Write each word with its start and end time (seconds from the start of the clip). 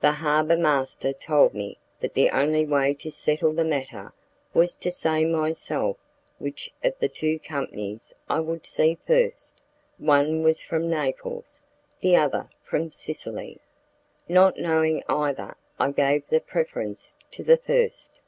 The 0.00 0.10
harbour 0.10 0.56
master 0.56 1.12
told 1.12 1.54
me 1.54 1.78
that 2.00 2.14
the 2.14 2.30
only 2.30 2.66
way 2.66 2.94
to 2.94 3.12
settle 3.12 3.52
the 3.52 3.62
matter 3.62 4.12
was 4.52 4.74
to 4.74 4.90
say 4.90 5.24
myself 5.24 5.96
which 6.40 6.72
of 6.82 6.94
the 6.98 7.08
two 7.08 7.38
companies 7.38 8.12
I 8.28 8.40
would 8.40 8.66
see 8.66 8.98
first: 9.06 9.60
one 9.98 10.42
was 10.42 10.64
from 10.64 10.90
Naples, 10.90 11.62
the 12.00 12.16
other 12.16 12.50
from 12.64 12.90
Sicily. 12.90 13.60
Not 14.28 14.56
knowing 14.56 15.04
either 15.08 15.54
I 15.78 15.92
gave 15.92 16.28
the 16.28 16.40
preference 16.40 17.14
to 17.30 17.44
the 17.44 17.58
first. 17.58 18.20